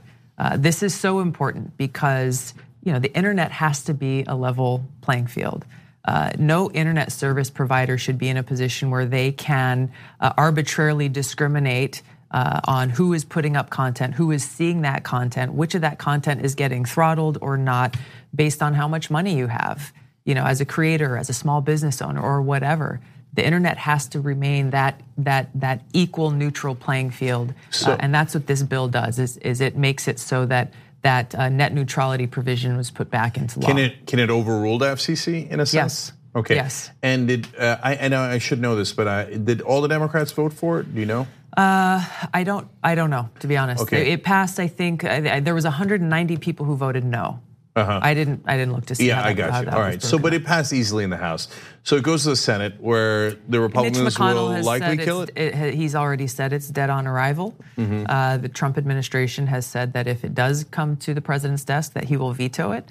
this 0.55 0.81
is 0.81 0.95
so 0.95 1.19
important 1.19 1.77
because 1.77 2.55
you 2.83 2.93
know, 2.93 2.99
the 2.99 3.13
internet 3.15 3.51
has 3.51 3.83
to 3.85 3.93
be 3.93 4.23
a 4.27 4.35
level 4.35 4.83
playing 5.01 5.27
field. 5.27 5.65
Uh, 6.05 6.31
no 6.39 6.71
internet 6.71 7.11
service 7.11 7.49
provider 7.49 7.97
should 7.97 8.17
be 8.17 8.29
in 8.29 8.37
a 8.37 8.43
position 8.43 8.89
where 8.89 9.05
they 9.05 9.31
can 9.31 9.91
uh, 10.19 10.33
arbitrarily 10.37 11.09
discriminate 11.09 12.01
uh, 12.31 12.61
on 12.65 12.89
who 12.89 13.13
is 13.13 13.25
putting 13.25 13.57
up 13.57 13.69
content, 13.69 14.13
who 14.13 14.31
is 14.31 14.43
seeing 14.43 14.81
that 14.81 15.03
content, 15.03 15.53
which 15.53 15.75
of 15.75 15.81
that 15.81 15.97
content 15.97 16.43
is 16.43 16.55
getting 16.55 16.85
throttled 16.85 17.37
or 17.41 17.57
not 17.57 17.95
based 18.33 18.61
on 18.61 18.73
how 18.73 18.87
much 18.87 19.09
money 19.09 19.35
you 19.37 19.47
have, 19.47 19.91
you 20.25 20.35
know, 20.35 20.45
as 20.45 20.61
a 20.61 20.65
creator, 20.65 21.17
as 21.17 21.29
a 21.29 21.33
small 21.33 21.61
business 21.61 22.01
owner, 22.01 22.21
or 22.21 22.41
whatever. 22.41 23.01
The 23.33 23.45
internet 23.45 23.77
has 23.77 24.07
to 24.09 24.19
remain 24.19 24.71
that 24.71 25.01
that 25.17 25.49
that 25.53 25.81
equal, 25.93 26.31
neutral 26.31 26.75
playing 26.75 27.11
field, 27.11 27.53
so, 27.69 27.91
uh, 27.91 27.97
and 27.99 28.13
that's 28.13 28.33
what 28.33 28.47
this 28.47 28.63
bill 28.63 28.87
does. 28.87 29.19
Is, 29.19 29.37
is 29.37 29.61
it 29.61 29.75
makes 29.75 30.07
it 30.07 30.19
so 30.19 30.47
that 30.47 30.73
that 31.01 31.33
uh, 31.35 31.49
net 31.49 31.73
neutrality 31.73 32.27
provision 32.27 32.77
was 32.77 32.91
put 32.91 33.09
back 33.09 33.37
into 33.37 33.59
law. 33.59 33.67
Can 33.67 33.77
it 33.77 34.05
can 34.05 34.19
it 34.19 34.29
overrule 34.29 34.77
the 34.77 34.87
FCC 34.87 35.49
in 35.49 35.59
a 35.59 35.65
sense? 35.65 35.73
Yes. 35.73 36.13
Okay. 36.35 36.55
Yes. 36.55 36.91
And 37.01 37.27
did 37.27 37.47
uh, 37.57 37.77
I 37.81 37.95
and 37.95 38.13
I 38.13 38.37
should 38.37 38.61
know 38.61 38.75
this, 38.75 38.93
but 38.93 39.07
uh, 39.07 39.25
did 39.25 39.61
all 39.61 39.81
the 39.81 39.87
Democrats 39.87 40.31
vote 40.31 40.53
for 40.53 40.79
it? 40.79 40.93
Do 40.93 40.99
you 40.99 41.07
know? 41.07 41.27
Uh, 41.57 42.05
I 42.33 42.43
don't. 42.43 42.67
I 42.83 42.95
don't 42.95 43.09
know 43.09 43.29
to 43.39 43.47
be 43.47 43.57
honest. 43.57 43.83
Okay. 43.83 44.11
It, 44.11 44.19
it 44.19 44.23
passed. 44.23 44.59
I 44.59 44.67
think 44.67 45.03
uh, 45.03 45.39
there 45.39 45.55
was 45.55 45.63
190 45.63 46.37
people 46.37 46.65
who 46.65 46.75
voted 46.75 47.03
no. 47.03 47.39
Uh-huh. 47.75 47.99
I 48.01 48.13
didn't. 48.13 48.43
I 48.45 48.57
didn't 48.57 48.73
look 48.73 48.87
to 48.87 48.95
see. 48.95 49.07
Yeah, 49.07 49.23
I 49.23 49.33
got 49.33 49.63
you. 49.63 49.71
All 49.71 49.79
right. 49.79 50.01
So, 50.01 50.17
but 50.17 50.33
it 50.33 50.43
passed 50.43 50.73
easily 50.73 51.03
in 51.03 51.09
the 51.09 51.17
House. 51.17 51.47
So 51.83 51.95
it 51.95 52.03
goes 52.03 52.23
to 52.23 52.29
the 52.29 52.35
Senate, 52.35 52.75
where 52.79 53.31
the 53.47 53.59
Republicans 53.59 54.19
will 54.19 54.61
likely 54.63 54.97
kill 54.97 55.21
it. 55.21 55.37
it. 55.37 55.73
He's 55.75 55.95
already 55.95 56.27
said 56.27 56.51
it's 56.51 56.67
dead 56.67 56.89
on 56.89 57.07
arrival. 57.07 57.55
Mm-hmm. 57.77 58.05
Uh, 58.09 58.37
the 58.37 58.49
Trump 58.49 58.77
administration 58.77 59.47
has 59.47 59.65
said 59.65 59.93
that 59.93 60.07
if 60.07 60.25
it 60.25 60.33
does 60.33 60.65
come 60.65 60.97
to 60.97 61.13
the 61.13 61.21
president's 61.21 61.63
desk, 61.63 61.93
that 61.93 62.05
he 62.05 62.17
will 62.17 62.33
veto 62.33 62.71
it. 62.71 62.89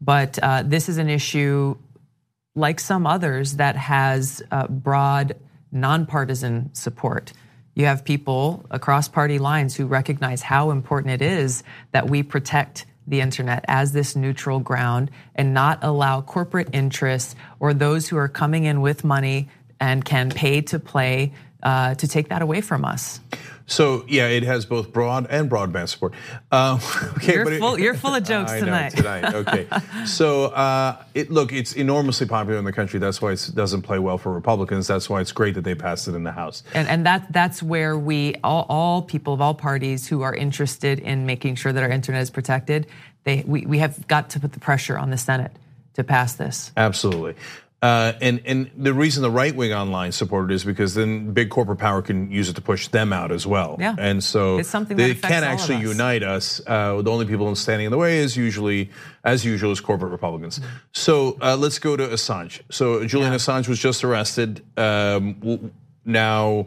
But 0.00 0.38
uh, 0.42 0.62
this 0.64 0.88
is 0.88 0.96
an 0.96 1.10
issue, 1.10 1.76
like 2.54 2.80
some 2.80 3.06
others, 3.06 3.56
that 3.56 3.76
has 3.76 4.42
uh, 4.50 4.68
broad, 4.68 5.36
nonpartisan 5.72 6.72
support. 6.74 7.32
You 7.74 7.86
have 7.86 8.04
people 8.04 8.64
across 8.70 9.08
party 9.08 9.38
lines 9.38 9.76
who 9.76 9.86
recognize 9.86 10.42
how 10.42 10.70
important 10.70 11.12
it 11.12 11.22
is 11.22 11.62
that 11.92 12.08
we 12.08 12.22
protect 12.22 12.86
the 13.10 13.20
internet 13.20 13.64
as 13.68 13.92
this 13.92 14.16
neutral 14.16 14.60
ground 14.60 15.10
and 15.34 15.52
not 15.52 15.80
allow 15.82 16.22
corporate 16.22 16.68
interests 16.72 17.34
or 17.58 17.74
those 17.74 18.08
who 18.08 18.16
are 18.16 18.28
coming 18.28 18.64
in 18.64 18.80
with 18.80 19.04
money 19.04 19.48
and 19.78 20.04
can 20.04 20.30
pay 20.30 20.60
to 20.62 20.78
play 20.78 21.32
uh, 21.62 21.94
to 21.94 22.08
take 22.08 22.28
that 22.28 22.42
away 22.42 22.60
from 22.60 22.84
us. 22.84 23.20
So 23.70 24.04
yeah, 24.08 24.26
it 24.26 24.42
has 24.42 24.66
both 24.66 24.92
broad 24.92 25.28
and 25.30 25.48
broadband 25.48 25.88
support. 25.88 26.12
Uh, 26.50 26.80
okay, 27.16 27.34
you're, 27.34 27.58
full, 27.58 27.74
it, 27.76 27.80
you're 27.80 27.94
full 27.94 28.14
of 28.14 28.24
jokes 28.24 28.52
tonight. 28.52 28.96
Know, 28.96 29.02
tonight, 29.02 29.34
okay. 29.34 29.68
so 30.06 30.46
uh, 30.46 31.02
it, 31.14 31.30
look, 31.30 31.52
it's 31.52 31.74
enormously 31.74 32.26
popular 32.26 32.58
in 32.58 32.64
the 32.64 32.72
country. 32.72 32.98
That's 32.98 33.22
why 33.22 33.30
it 33.32 33.50
doesn't 33.54 33.82
play 33.82 34.00
well 34.00 34.18
for 34.18 34.32
Republicans. 34.32 34.88
That's 34.88 35.08
why 35.08 35.20
it's 35.20 35.30
great 35.30 35.54
that 35.54 35.62
they 35.62 35.76
passed 35.76 36.08
it 36.08 36.16
in 36.16 36.24
the 36.24 36.32
House. 36.32 36.64
And, 36.74 36.88
and 36.88 37.06
that 37.06 37.32
that's 37.32 37.62
where 37.62 37.96
we 37.96 38.34
all, 38.42 38.66
all 38.68 39.02
people 39.02 39.34
of 39.34 39.40
all 39.40 39.54
parties 39.54 40.08
who 40.08 40.22
are 40.22 40.34
interested 40.34 40.98
in 40.98 41.24
making 41.24 41.54
sure 41.54 41.72
that 41.72 41.82
our 41.82 41.90
internet 41.90 42.22
is 42.22 42.30
protected, 42.30 42.88
they 43.22 43.44
we, 43.46 43.66
we 43.66 43.78
have 43.78 44.06
got 44.08 44.30
to 44.30 44.40
put 44.40 44.52
the 44.52 44.60
pressure 44.60 44.98
on 44.98 45.10
the 45.10 45.18
Senate 45.18 45.52
to 45.94 46.02
pass 46.02 46.34
this. 46.34 46.72
Absolutely. 46.76 47.36
Uh, 47.82 48.12
and 48.20 48.42
and 48.44 48.70
the 48.76 48.92
reason 48.92 49.22
the 49.22 49.30
right 49.30 49.56
wing 49.56 49.72
online 49.72 50.12
supported 50.12 50.52
is 50.52 50.64
because 50.64 50.92
then 50.94 51.32
big 51.32 51.48
corporate 51.48 51.78
power 51.78 52.02
can 52.02 52.30
use 52.30 52.50
it 52.50 52.54
to 52.54 52.60
push 52.60 52.88
them 52.88 53.10
out 53.10 53.32
as 53.32 53.46
well. 53.46 53.76
Yeah. 53.80 53.94
And 53.98 54.22
so 54.22 54.58
it's 54.58 54.68
something 54.68 54.98
they 54.98 55.14
can't 55.14 55.46
actually 55.46 55.78
unite 55.78 56.22
us. 56.22 56.60
Uh, 56.66 57.00
the 57.00 57.10
only 57.10 57.24
people 57.24 57.54
standing 57.56 57.86
in 57.86 57.90
the 57.90 57.96
way 57.96 58.18
is 58.18 58.36
usually, 58.36 58.90
as 59.24 59.46
usual, 59.46 59.72
is 59.72 59.80
corporate 59.80 60.12
Republicans. 60.12 60.58
Mm-hmm. 60.58 60.76
So 60.92 61.38
uh, 61.40 61.56
let's 61.56 61.78
go 61.78 61.96
to 61.96 62.06
Assange. 62.06 62.60
So 62.70 63.06
Julian 63.06 63.32
yeah. 63.32 63.38
Assange 63.38 63.66
was 63.66 63.78
just 63.78 64.04
arrested. 64.04 64.62
Um, 64.76 65.72
now 66.04 66.66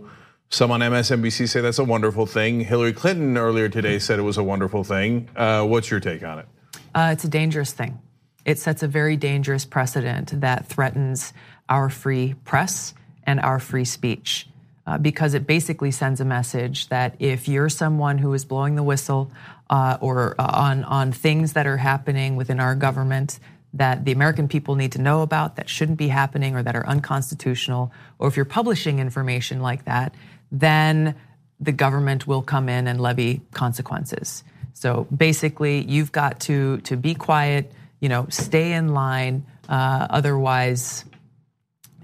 Some 0.54 0.70
on 0.70 0.82
MSNBC 0.82 1.50
say 1.50 1.62
that's 1.62 1.80
a 1.80 1.84
wonderful 1.84 2.28
thing. 2.28 2.60
Hillary 2.60 2.94
Clinton 2.94 3.40
earlier 3.40 3.70
today 3.70 3.98
said 3.98 4.20
it 4.20 4.22
was 4.22 4.38
a 4.38 4.44
wonderful 4.44 4.84
thing. 4.84 5.28
Uh, 5.36 5.64
what's 5.66 5.90
your 5.90 6.00
take 6.00 6.24
on 6.24 6.38
it? 6.38 6.46
Uh, 6.94 7.10
it's 7.12 7.24
a 7.24 7.28
dangerous 7.28 7.72
thing. 7.72 8.00
It 8.46 8.60
sets 8.60 8.84
a 8.84 8.88
very 8.88 9.18
dangerous 9.18 9.66
precedent 9.66 10.40
that 10.42 10.66
threatens 10.68 11.34
our 11.70 11.90
free 11.90 12.36
press 12.46 12.94
and 13.24 13.40
our 13.40 13.60
free 13.60 13.86
speech. 13.86 14.48
Uh, 14.86 14.98
because 14.98 15.34
it 15.34 15.48
basically 15.48 15.92
sends 15.92 16.20
a 16.20 16.26
message 16.26 16.90
that 16.90 17.16
if 17.18 17.48
you're 17.48 17.70
someone 17.70 18.18
who 18.18 18.34
is 18.34 18.44
blowing 18.44 18.76
the 18.76 18.84
whistle 18.84 19.32
uh, 19.70 19.98
or 20.02 20.36
uh, 20.38 20.46
on 20.54 20.84
on 20.84 21.10
things 21.14 21.54
that 21.54 21.66
are 21.66 21.78
happening 21.78 22.36
within 22.36 22.60
our 22.60 22.76
government 22.76 23.40
that 23.74 24.06
the 24.06 24.12
American 24.12 24.48
people 24.48 24.76
need 24.76 24.92
to 24.92 25.02
know 25.02 25.22
about 25.22 25.56
that 25.56 25.70
shouldn't 25.70 25.98
be 25.98 26.10
happening 26.10 26.56
or 26.56 26.62
that 26.64 26.76
are 26.76 26.86
unconstitutional, 26.86 27.92
or 28.20 28.28
if 28.28 28.36
you're 28.36 28.46
publishing 28.46 29.00
information 29.00 29.62
like 29.62 29.86
that, 29.86 30.14
then 30.52 31.16
the 31.60 31.72
government 31.72 32.28
will 32.28 32.42
come 32.42 32.70
in 32.70 32.88
and 32.88 33.00
levy 33.00 33.42
consequences. 33.54 34.44
So 34.74 35.08
basically, 35.16 35.86
you've 35.86 36.12
got 36.12 36.42
to 36.42 36.78
to 36.82 36.98
be 36.98 37.16
quiet, 37.16 37.72
you 38.04 38.10
know, 38.10 38.28
stay 38.30 38.74
in 38.74 38.90
line. 38.90 39.46
Uh, 39.70 40.08
otherwise, 40.10 41.06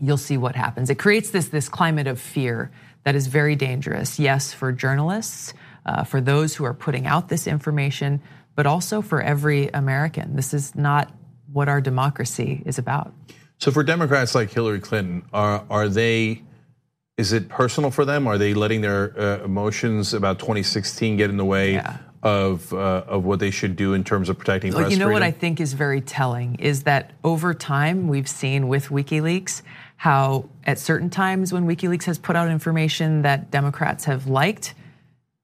you'll 0.01 0.15
see 0.15 0.37
what 0.37 0.55
happens. 0.55 0.89
It 0.89 0.95
creates 0.95 1.31
this 1.31 1.49
this 1.49 1.67
climate 1.67 2.07
of 2.07 2.21
fear 2.21 2.71
that 3.03 3.15
is 3.15 3.27
very 3.27 3.57
dangerous. 3.57 4.17
Yes, 4.17 4.53
for 4.53 4.71
journalists, 4.71 5.53
uh, 5.85 6.05
for 6.05 6.21
those 6.21 6.55
who 6.55 6.63
are 6.63 6.73
putting 6.73 7.05
out 7.05 7.27
this 7.27 7.47
information, 7.47 8.21
but 8.55 8.65
also 8.65 9.01
for 9.01 9.21
every 9.21 9.67
American. 9.67 10.37
This 10.37 10.53
is 10.53 10.73
not 10.73 11.11
what 11.51 11.67
our 11.67 11.81
democracy 11.81 12.63
is 12.65 12.77
about. 12.77 13.13
So 13.57 13.69
for 13.69 13.83
Democrats 13.83 14.33
like 14.33 14.51
Hillary 14.51 14.79
Clinton, 14.79 15.25
are 15.33 15.65
are 15.69 15.89
they? 15.89 16.43
Is 17.17 17.33
it 17.33 17.49
personal 17.49 17.91
for 17.91 18.05
them? 18.05 18.25
Are 18.25 18.37
they 18.37 18.53
letting 18.53 18.79
their 18.79 19.19
uh, 19.19 19.43
emotions 19.43 20.13
about 20.13 20.39
2016 20.39 21.17
get 21.17 21.29
in 21.29 21.35
the 21.35 21.43
way 21.43 21.73
yeah. 21.73 21.97
Of 22.21 22.73
uh, 22.73 23.03
of 23.07 23.23
what 23.23 23.39
they 23.39 23.51
should 23.51 23.75
do 23.75 23.93
in 23.93 24.03
terms 24.03 24.29
of 24.29 24.37
protecting 24.37 24.73
press 24.73 24.91
You 24.91 24.97
know 24.97 25.05
freedom? 25.05 25.13
what 25.13 25.23
I 25.23 25.31
think 25.31 25.61
is 25.61 25.73
very 25.73 26.01
telling 26.01 26.55
is 26.55 26.83
that 26.83 27.11
over 27.23 27.53
time 27.53 28.07
we've 28.07 28.27
seen 28.27 28.67
with 28.67 28.87
WikiLeaks 28.87 29.61
how 29.99 30.47
at 30.65 30.79
certain 30.79 31.09
times 31.09 31.51
when 31.51 31.65
WikiLeaks 31.67 32.03
has 32.05 32.17
put 32.17 32.35
out 32.35 32.49
information 32.49 33.21
that 33.23 33.51
Democrats 33.51 34.05
have 34.05 34.27
liked, 34.27 34.73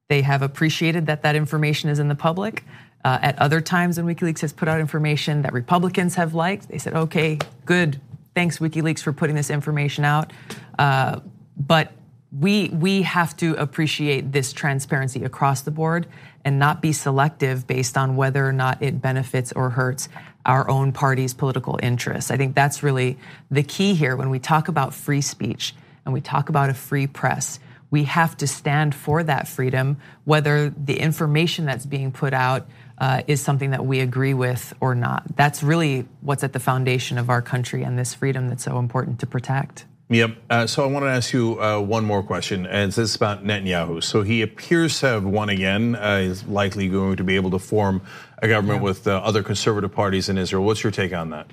they 0.07 0.21
have 0.21 0.41
appreciated 0.41 1.07
that 1.07 1.23
that 1.23 1.35
information 1.35 1.89
is 1.89 1.99
in 1.99 2.07
the 2.07 2.15
public. 2.15 2.63
Uh, 3.03 3.19
at 3.21 3.37
other 3.37 3.59
times 3.59 4.01
when 4.01 4.15
WikiLeaks 4.15 4.39
has 4.39 4.53
put 4.53 4.67
out 4.67 4.79
information 4.79 5.41
that 5.41 5.51
Republicans 5.51 6.15
have 6.15 6.33
liked, 6.33 6.69
they 6.69 6.77
said, 6.77 6.93
okay, 6.93 7.37
good. 7.65 7.99
Thanks, 8.33 8.59
WikiLeaks, 8.59 9.01
for 9.01 9.11
putting 9.11 9.35
this 9.35 9.49
information 9.49 10.05
out. 10.05 10.31
Uh, 10.79 11.19
but 11.57 11.91
we, 12.37 12.69
we 12.69 13.03
have 13.03 13.35
to 13.37 13.53
appreciate 13.55 14.31
this 14.31 14.51
transparency 14.51 15.23
across 15.23 15.61
the 15.61 15.71
board 15.71 16.07
and 16.43 16.59
not 16.59 16.81
be 16.81 16.91
selective 16.91 17.65
based 17.65 17.97
on 17.97 18.15
whether 18.15 18.45
or 18.45 18.51
not 18.51 18.81
it 18.81 19.01
benefits 19.01 19.53
or 19.53 19.69
hurts 19.69 20.09
our 20.45 20.69
own 20.69 20.91
party's 20.91 21.33
political 21.33 21.79
interests. 21.81 22.31
I 22.31 22.37
think 22.37 22.53
that's 22.53 22.83
really 22.83 23.17
the 23.49 23.63
key 23.63 23.95
here 23.95 24.15
when 24.15 24.29
we 24.29 24.39
talk 24.39 24.67
about 24.67 24.93
free 24.93 25.21
speech 25.21 25.73
and 26.03 26.13
we 26.13 26.21
talk 26.21 26.49
about 26.49 26.69
a 26.69 26.73
free 26.73 27.07
press. 27.07 27.59
We 27.89 28.03
have 28.03 28.35
to 28.37 28.47
stand 28.47 28.93
for 28.93 29.23
that 29.23 29.47
freedom, 29.47 29.97
whether 30.25 30.69
the 30.69 30.99
information 30.99 31.65
that's 31.65 31.85
being 31.85 32.11
put 32.11 32.33
out 32.33 32.67
uh, 32.97 33.21
is 33.27 33.41
something 33.41 33.71
that 33.71 33.85
we 33.85 34.01
agree 34.01 34.33
with 34.33 34.73
or 34.81 34.93
not. 34.93 35.23
That's 35.35 35.63
really 35.63 36.05
what's 36.21 36.43
at 36.43 36.53
the 36.53 36.59
foundation 36.59 37.17
of 37.17 37.29
our 37.29 37.41
country 37.41 37.83
and 37.83 37.97
this 37.97 38.13
freedom 38.13 38.49
that's 38.49 38.63
so 38.63 38.77
important 38.77 39.19
to 39.19 39.27
protect. 39.27 39.85
Yep. 40.09 40.37
Uh, 40.49 40.67
so 40.67 40.83
I 40.83 40.87
want 40.87 41.05
to 41.05 41.09
ask 41.09 41.33
you 41.33 41.59
uh, 41.59 41.79
one 41.79 42.05
more 42.05 42.21
question, 42.21 42.67
and 42.67 42.89
this 42.89 42.97
is 42.99 43.15
about 43.15 43.43
Netanyahu. 43.43 44.03
So 44.03 44.21
he 44.21 44.43
appears 44.43 44.99
to 44.99 45.07
have 45.07 45.25
won 45.25 45.49
again. 45.49 45.95
Uh, 45.95 46.19
he's 46.19 46.43
likely 46.43 46.87
going 46.89 47.15
to 47.17 47.23
be 47.23 47.35
able 47.35 47.49
to 47.51 47.59
form 47.59 48.03
a 48.37 48.47
government 48.47 48.81
yeah. 48.81 48.83
with 48.83 49.07
uh, 49.07 49.17
other 49.23 49.41
conservative 49.41 49.91
parties 49.91 50.29
in 50.29 50.37
Israel. 50.37 50.63
What's 50.63 50.83
your 50.83 50.91
take 50.91 51.13
on 51.13 51.31
that? 51.31 51.47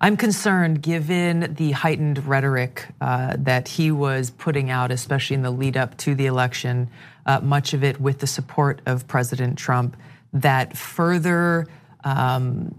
I'm 0.00 0.16
concerned 0.16 0.82
given 0.82 1.54
the 1.54 1.70
heightened 1.70 2.26
rhetoric 2.26 2.88
uh, 3.00 3.36
that 3.38 3.68
he 3.68 3.92
was 3.92 4.30
putting 4.30 4.70
out, 4.70 4.90
especially 4.90 5.34
in 5.34 5.42
the 5.42 5.52
lead 5.52 5.76
up 5.76 5.96
to 5.98 6.16
the 6.16 6.26
election, 6.26 6.90
uh, 7.26 7.40
much 7.40 7.74
of 7.74 7.84
it 7.84 8.00
with 8.00 8.18
the 8.18 8.26
support 8.26 8.82
of 8.86 9.06
President 9.06 9.56
Trump 9.56 9.96
that 10.32 10.76
further 10.76 11.68
um, 12.02 12.74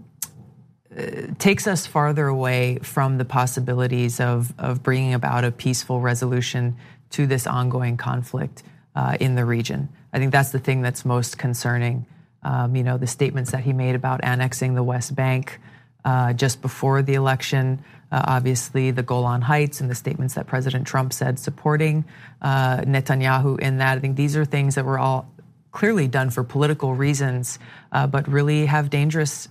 takes 1.38 1.66
us 1.66 1.86
farther 1.86 2.26
away 2.26 2.78
from 2.82 3.18
the 3.18 3.24
possibilities 3.24 4.20
of, 4.20 4.54
of 4.58 4.82
bringing 4.82 5.14
about 5.14 5.44
a 5.44 5.50
peaceful 5.50 6.00
resolution 6.00 6.76
to 7.10 7.26
this 7.26 7.46
ongoing 7.46 7.96
conflict 7.96 8.62
uh, 8.94 9.16
in 9.20 9.34
the 9.34 9.44
region. 9.44 9.88
I 10.12 10.18
think 10.18 10.32
that's 10.32 10.50
the 10.50 10.58
thing 10.58 10.82
that's 10.82 11.04
most 11.04 11.38
concerning. 11.38 12.06
Um, 12.42 12.76
you 12.76 12.82
know, 12.82 12.96
the 12.96 13.06
statements 13.06 13.50
that 13.52 13.62
he 13.62 13.72
made 13.72 13.94
about 13.94 14.20
annexing 14.22 14.74
the 14.74 14.82
West 14.82 15.14
Bank 15.14 15.60
uh, 16.04 16.32
just 16.32 16.62
before 16.62 17.02
the 17.02 17.14
election, 17.14 17.84
uh, 18.12 18.22
obviously 18.26 18.92
the 18.92 19.02
Golan 19.02 19.42
Heights, 19.42 19.80
and 19.80 19.90
the 19.90 19.94
statements 19.94 20.34
that 20.34 20.46
President 20.46 20.86
Trump 20.86 21.12
said 21.12 21.38
supporting 21.38 22.04
uh, 22.40 22.78
Netanyahu 22.78 23.58
in 23.60 23.78
that. 23.78 23.98
I 23.98 24.00
think 24.00 24.16
these 24.16 24.36
are 24.36 24.44
things 24.44 24.76
that 24.76 24.86
we're 24.86 24.98
all 24.98 25.30
clearly 25.72 26.08
done 26.08 26.30
for 26.30 26.42
political 26.42 26.94
reasons, 26.94 27.58
uh, 27.92 28.06
but 28.06 28.26
really 28.28 28.66
have 28.66 28.88
dangerous, 28.88 29.48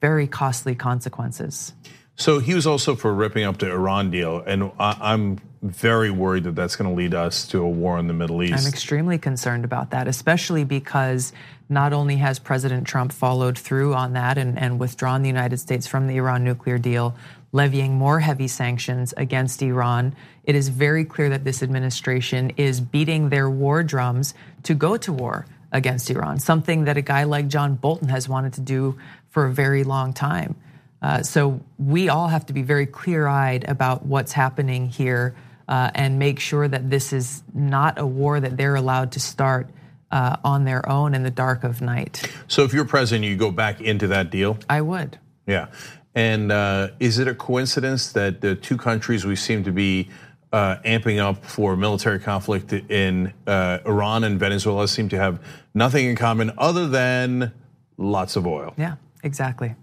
very 0.00 0.26
costly 0.26 0.74
consequences. 0.74 1.72
So 2.16 2.40
he 2.40 2.54
was 2.54 2.66
also 2.66 2.96
for 2.96 3.14
ripping 3.14 3.44
up 3.44 3.58
the 3.58 3.70
Iran 3.70 4.10
deal, 4.10 4.40
and 4.40 4.72
I'm 4.78 5.38
very 5.62 6.10
worried 6.10 6.44
that 6.44 6.56
that's 6.56 6.74
going 6.74 6.90
to 6.90 6.96
lead 6.96 7.14
us 7.14 7.46
to 7.48 7.62
a 7.62 7.68
war 7.68 7.96
in 7.98 8.08
the 8.08 8.12
Middle 8.12 8.42
East. 8.42 8.54
I'm 8.54 8.66
extremely 8.66 9.18
concerned 9.18 9.64
about 9.64 9.90
that, 9.90 10.08
especially 10.08 10.64
because 10.64 11.32
not 11.68 11.92
only 11.92 12.16
has 12.16 12.40
President 12.40 12.88
Trump 12.88 13.12
followed 13.12 13.56
through 13.56 13.94
on 13.94 14.14
that 14.14 14.36
and, 14.36 14.58
and 14.58 14.80
withdrawn 14.80 15.22
the 15.22 15.28
United 15.28 15.58
States 15.58 15.86
from 15.86 16.08
the 16.08 16.16
Iran 16.16 16.42
nuclear 16.42 16.76
deal, 16.76 17.14
levying 17.52 17.94
more 17.94 18.18
heavy 18.18 18.48
sanctions 18.48 19.14
against 19.16 19.62
Iran, 19.62 20.14
it 20.42 20.56
is 20.56 20.70
very 20.70 21.04
clear 21.04 21.28
that 21.28 21.44
this 21.44 21.62
administration 21.62 22.50
is 22.56 22.80
beating 22.80 23.28
their 23.28 23.48
war 23.48 23.84
drums 23.84 24.34
to 24.64 24.74
go 24.74 24.96
to 24.96 25.12
war 25.12 25.46
against 25.72 26.10
Iran, 26.10 26.38
something 26.38 26.84
that 26.84 26.96
a 26.96 27.02
guy 27.02 27.24
like 27.24 27.48
John 27.48 27.74
Bolton 27.74 28.08
has 28.08 28.28
wanted 28.28 28.54
to 28.54 28.60
do 28.60 28.98
for 29.28 29.46
a 29.46 29.52
very 29.52 29.84
long 29.84 30.12
time. 30.12 30.56
Uh, 31.00 31.22
so 31.22 31.60
we 31.78 32.08
all 32.08 32.28
have 32.28 32.46
to 32.46 32.52
be 32.52 32.62
very 32.62 32.86
clear 32.86 33.26
eyed 33.26 33.64
about 33.68 34.04
what's 34.04 34.32
happening 34.32 34.88
here 34.88 35.36
uh, 35.68 35.90
and 35.94 36.18
make 36.18 36.40
sure 36.40 36.66
that 36.66 36.90
this 36.90 37.12
is 37.12 37.42
not 37.54 37.98
a 37.98 38.06
war 38.06 38.40
that 38.40 38.56
they're 38.56 38.74
allowed 38.74 39.12
to 39.12 39.20
start 39.20 39.68
uh, 40.10 40.36
on 40.42 40.64
their 40.64 40.88
own 40.88 41.14
in 41.14 41.22
the 41.22 41.30
dark 41.30 41.64
of 41.64 41.80
night. 41.80 42.28
So 42.48 42.64
if 42.64 42.72
you're 42.72 42.86
president, 42.86 43.26
you 43.26 43.36
go 43.36 43.50
back 43.50 43.80
into 43.80 44.08
that 44.08 44.30
deal? 44.30 44.58
I 44.68 44.80
would. 44.80 45.18
Yeah. 45.46 45.68
And 46.14 46.50
uh, 46.50 46.88
is 46.98 47.18
it 47.18 47.28
a 47.28 47.34
coincidence 47.34 48.12
that 48.12 48.40
the 48.40 48.54
two 48.56 48.76
countries 48.76 49.24
we 49.24 49.36
seem 49.36 49.62
to 49.64 49.70
be 49.70 50.08
uh, 50.52 50.76
amping 50.84 51.18
up 51.18 51.44
for 51.44 51.76
military 51.76 52.18
conflict 52.18 52.72
in 52.72 53.32
uh, 53.46 53.78
Iran 53.84 54.24
and 54.24 54.38
Venezuela 54.38 54.88
seem 54.88 55.08
to 55.10 55.18
have 55.18 55.40
nothing 55.74 56.06
in 56.06 56.16
common 56.16 56.52
other 56.56 56.88
than 56.88 57.52
lots 57.96 58.36
of 58.36 58.46
oil. 58.46 58.74
Yeah, 58.76 58.96
exactly. 59.22 59.74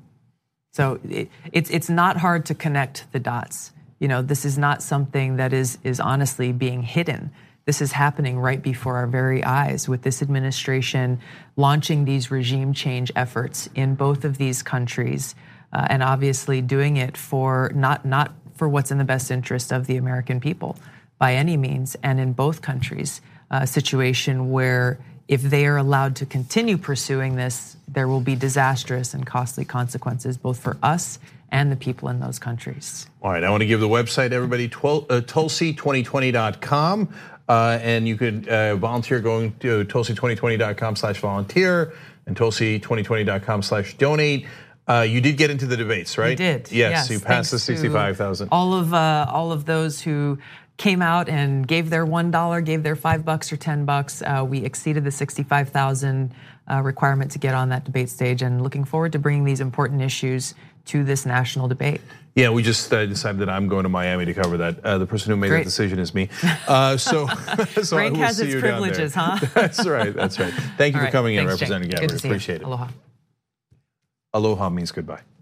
So 0.74 1.00
it, 1.08 1.30
it's 1.54 1.70
it's 1.70 1.90
not 1.90 2.18
hard 2.18 2.46
to 2.48 2.56
connect 2.56 3.12
the 3.12 3.20
dots. 3.20 3.72
You 4.00 4.08
know, 4.08 4.22
this 4.22 4.44
is 4.44 4.58
not 4.58 4.82
something 4.82 5.38
that 5.38 5.54
is 5.54 5.78
is 5.84 6.00
honestly 6.00 6.52
being 6.52 6.82
hidden. 6.84 7.32
This 7.66 7.82
is 7.82 7.94
happening 7.94 8.38
right 8.38 8.62
before 8.62 8.98
our 8.98 9.08
very 9.08 9.44
eyes 9.44 9.90
with 9.90 10.04
this 10.04 10.22
administration 10.22 11.20
launching 11.56 12.06
these 12.06 12.30
regime 12.30 12.74
change 12.74 13.12
efforts 13.16 13.70
in 13.74 13.96
both 13.96 14.24
of 14.24 14.38
these 14.38 14.62
countries, 14.62 15.34
uh, 15.74 15.88
and 15.90 16.04
obviously 16.04 16.62
doing 16.62 16.98
it 16.98 17.16
for 17.16 17.72
not 17.74 18.06
not 18.06 18.34
for 18.56 18.68
what's 18.68 18.92
in 18.92 18.98
the 18.98 19.04
best 19.04 19.32
interest 19.32 19.72
of 19.72 19.88
the 19.88 19.98
American 19.98 20.40
people 20.40 20.78
by 21.18 21.36
any 21.36 21.58
means, 21.58 21.96
and 22.04 22.20
in 22.20 22.34
both 22.34 22.62
countries, 22.62 23.22
a 23.50 23.66
situation 23.66 24.52
where 24.52 25.00
if 25.28 25.42
they 25.42 25.66
are 25.66 25.78
allowed 25.78 26.16
to 26.18 26.26
continue 26.26 26.78
pursuing 26.78 27.36
this, 27.36 27.78
there 27.88 28.08
will 28.08 28.22
be 28.22 28.36
disastrous 28.36 29.14
and 29.14 29.26
costly 29.26 29.66
consequences 29.66 30.38
both 30.38 30.60
for 30.60 30.78
us 30.84 31.20
and 31.52 31.72
the 31.72 31.76
people 31.76 32.10
in 32.10 32.20
those 32.20 32.38
countries. 32.38 33.08
All 33.22 33.32
right, 33.32 33.44
I 33.44 33.50
want 33.50 33.62
to 33.62 33.68
give 33.68 33.80
the 33.80 33.88
website 33.88 34.32
everybody 34.32 34.66
uh, 34.66 34.70
tulsi2020.com. 34.70 37.10
Uh, 37.48 37.78
and 37.82 38.08
you 38.08 38.18
could 38.18 38.50
uh, 38.50 38.76
volunteer 38.76 39.20
going 39.20 39.54
to 39.60 39.86
tulsi2020.com 39.86 40.96
slash 40.96 41.20
volunteer 41.20 41.94
and 42.26 42.36
tulsi2020.com 42.36 43.62
slash 43.62 43.96
donate. 43.98 44.48
Uh, 44.88 45.01
you 45.01 45.20
did 45.22 45.38
get 45.38 45.50
into 45.50 45.65
the 45.65 45.77
debates, 45.77 46.18
right? 46.18 46.32
You 46.32 46.36
did. 46.36 46.72
Yes, 46.72 46.92
yes 46.92 47.10
you 47.10 47.20
passed 47.20 47.51
the 47.51 47.60
sixty-five 47.60 48.18
thousand. 48.18 48.50
All 48.51 48.74
of 48.74 48.94
uh, 48.94 49.25
all 49.30 49.51
of 49.51 49.65
those 49.65 50.01
who 50.01 50.38
came 50.77 51.01
out 51.01 51.30
and 51.30 51.68
gave 51.68 51.89
their 51.89 52.06
one 52.06 52.32
dollar, 52.32 52.62
gave 52.62 52.84
their 52.84 52.96
five 52.96 53.25
bucks 53.25 53.51
or 53.51 53.58
ten 53.58 53.86
bucks. 53.86 54.22
Uh, 54.22 54.46
we 54.48 54.60
exceeded 54.63 55.04
the 55.04 55.12
sixty-five 55.12 55.70
thousand 55.70 56.34
uh, 56.70 56.82
requirement 56.82 57.32
to 57.32 57.39
get 57.39 57.56
on 57.56 57.70
that 57.70 57.84
debate 57.84 58.10
stage, 58.10 58.42
and 58.42 58.62
looking 58.62 58.84
forward 58.86 59.12
to 59.13 59.20
bringing 59.20 59.44
these 59.44 59.60
important 59.60 60.01
issues 60.01 60.54
to 60.86 61.04
this 61.04 61.25
national 61.25 61.68
debate. 61.68 62.01
Yeah, 62.36 62.50
we 62.50 62.62
just 62.63 62.94
uh, 62.94 63.06
decided 63.06 63.39
that 63.39 63.50
I'm 63.50 63.68
going 63.70 63.84
to 63.84 63.89
Miami 63.89 64.25
to 64.25 64.34
cover 64.34 64.58
that. 64.58 64.86
Uh, 64.86 64.98
the 64.98 65.08
person 65.08 65.32
who 65.32 65.38
made 65.38 65.48
Great. 65.48 65.60
that 65.60 65.63
decision 65.63 66.00
is 66.00 66.13
me. 66.13 66.30
Uh, 66.68 66.98
so, 66.98 67.27
so 67.84 67.98
Rank 67.98 68.13
will 68.15 68.24
has 68.24 68.38
see 68.38 68.44
its 68.46 68.54
you 68.54 68.62
down 68.62 68.82
there. 68.82 68.92
privileges, 68.92 69.15
huh? 69.15 69.39
That's 69.54 69.86
right. 69.88 70.13
That's 70.13 70.39
right. 70.39 70.54
Thank 70.77 70.96
you 70.96 71.00
All 71.00 71.01
for 71.01 71.06
right, 71.06 71.12
coming 71.12 71.36
in, 71.36 71.48
thanks, 71.48 71.62
Good 71.62 71.89
Gabby. 71.89 72.08
to 72.08 72.20
see 72.20 72.27
you. 72.27 72.34
Appreciate 72.34 72.62
it. 72.62 72.63
Aloha. 72.65 72.88
Aloha 74.36 74.70
means 74.70 74.92
goodbye. 74.92 75.35